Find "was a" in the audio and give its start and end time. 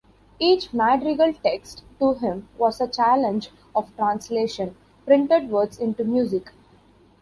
2.57-2.87